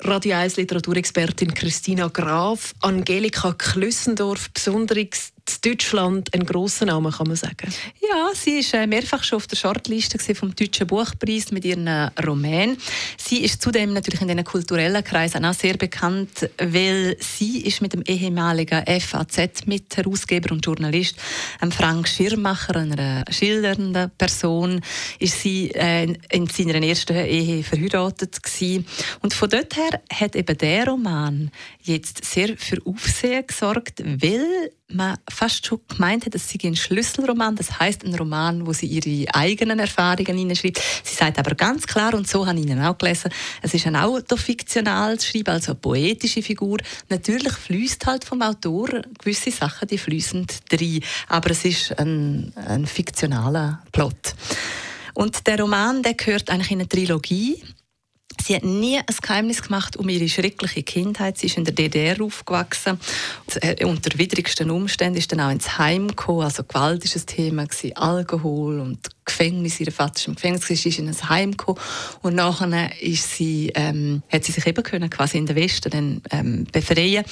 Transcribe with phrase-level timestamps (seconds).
[0.00, 2.72] Radio 1 Literaturexpertin Christina Graf.
[2.80, 7.72] Angelika Klüssendorf, besonderes Deutschland ein grosser Name, kann man sagen.
[8.00, 12.10] Ja, sie ist äh, mehrfach schon auf der Shortliste vom Deutschen Buchpreis mit ihren äh,
[12.24, 12.76] Roman.
[13.16, 17.92] Sie ist zudem natürlich in den kulturellen Kreisen auch sehr bekannt, weil sie ist mit
[17.92, 21.16] dem ehemaligen FAZ-Mitherausgeber und Journalist
[21.62, 24.80] ähm, Frank Schirmacher, einer schildernden Person,
[25.18, 28.86] ist sie äh, in seiner ersten Ehe verheiratet gewesen.
[29.22, 31.50] Und von dort her hat eben der Roman
[31.82, 37.56] jetzt sehr für Aufsehen gesorgt, weil man fast schon gemeint hat, es sei ein Schlüsselroman.
[37.56, 40.80] Das heißt ein Roman, wo sie ihre eigenen Erfahrungen hineinschreibt.
[41.02, 43.30] Sie sagt aber ganz klar, und so habe ich ihn auch gelesen,
[43.62, 46.78] es ist ein autofiktionales Schreiben, also eine poetische Figur.
[47.08, 51.02] Natürlich fließt halt vom Autor gewisse Sachen, die fließen drin.
[51.28, 54.34] Aber es ist ein, ein fiktionaler Plot.
[55.14, 57.62] Und der Roman, der gehört eigentlich in eine Trilogie.
[58.48, 61.36] Sie hat nie ein Geheimnis gemacht um ihre schreckliche Kindheit.
[61.36, 62.98] Sie ist in der DDR aufgewachsen.
[63.60, 66.44] Äh, unter widrigsten Umständen ist dann auch ins Heim gekommen.
[66.44, 69.78] Also Gewalt ist ein Thema, gewesen, Alkohol und Gefängnis.
[69.80, 71.78] Ihr Vater ist im Gefängnis, sie ist in ein Heim gekommen.
[72.22, 76.22] Und nachher ist sie, ähm, hat sie sich eben können, quasi in den Westen dann,
[76.30, 77.26] ähm, befreien.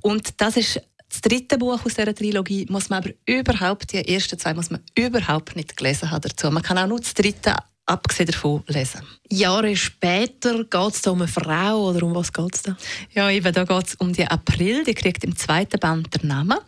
[0.00, 4.38] Und das ist das dritte Buch aus dieser Trilogie muss man aber überhaupt, die ersten
[4.38, 6.50] zwei muss man überhaupt nicht gelesen haben dazu.
[6.52, 7.56] Man kann auch nur das dritte
[7.86, 9.00] abgesehen davon lesen.
[9.28, 12.76] Jahre später geht es da um eine Frau oder um was geht es da?
[13.14, 16.58] Ja, eben, da geht es um die April, die kriegt im zweiten Band den Namen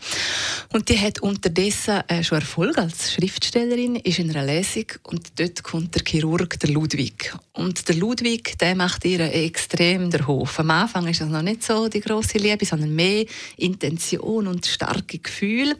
[0.72, 5.62] und die hat unterdessen äh, schon Erfolg als Schriftstellerin, ist in einer Lesung und dort
[5.62, 7.34] kommt der Chirurg, der Ludwig.
[7.52, 10.58] Und der Ludwig, der macht ihr extrem der Hof.
[10.58, 13.26] Am Anfang ist das noch nicht so die große Liebe, sondern mehr
[13.58, 15.76] Intention und starke Gefühl.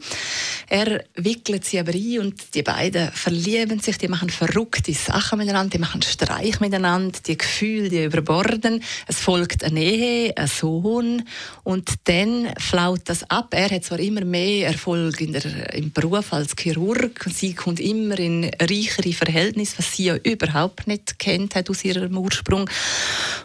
[0.69, 5.71] Er wickelt sie aber ein und die beiden verlieben sich, die machen verrückte Sachen miteinander,
[5.71, 8.83] die machen Streich miteinander, die Gefühle, die überborden.
[9.07, 11.23] Es folgt eine Ehe, ein Sohn
[11.63, 13.49] und dann flaut das ab.
[13.51, 18.17] Er hat zwar immer mehr Erfolg in der, im Beruf als Chirurg, sie kommt immer
[18.19, 22.69] in reichere Verhältnisse, was sie ja überhaupt nicht kennt hat aus ihrem Ursprung.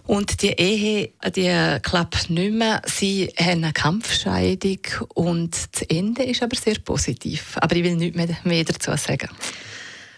[0.07, 2.83] Und die Ehe, die klappt nicht mehr.
[2.87, 4.81] Sie haben eine Kampfscheidung
[5.15, 7.57] und das Ende ist aber sehr positiv.
[7.61, 9.31] Aber ich will nichts mehr, dazu sagen.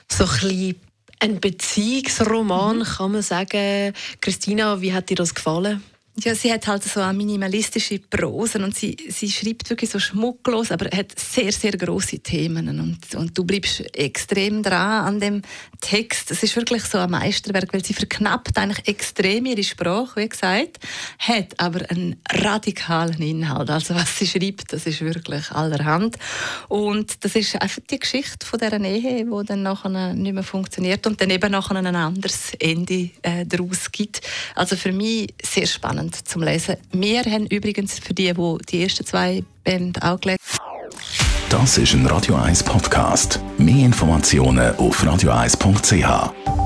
[0.08, 0.74] So ein
[1.22, 2.82] ein Beziehungsroman, mhm.
[2.82, 3.94] kann man sagen.
[4.20, 5.82] Christina, wie hat dir das gefallen?
[6.20, 10.70] Ja, sie hat halt so eine minimalistische Prosen und sie, sie schreibt wirklich so schmucklos,
[10.70, 15.40] aber hat sehr, sehr große Themen und, und du bleibst extrem dran an dem
[15.80, 16.30] Text.
[16.30, 20.80] Es ist wirklich so ein Meisterwerk, weil sie verknappt eigentlich extrem ihre Sprache, wie gesagt,
[21.18, 23.70] hat aber einen radikalen Inhalt.
[23.70, 26.18] Also was sie schreibt, das ist wirklich allerhand.
[26.68, 31.06] Und das ist einfach die Geschichte von dieser Ehe, die dann nachher nicht mehr funktioniert
[31.06, 34.20] und dann eben nachher ein anderes Ende äh, daraus gibt.
[34.54, 36.76] Also für mich sehr spannend spannend zum Lesen.
[36.92, 40.38] Wir haben übrigens für die, die die ersten zwei Bände auch gelesen
[41.48, 43.40] Das ist ein Radio 1 Podcast.
[43.58, 46.61] Mehr Informationen auf radio1.ch.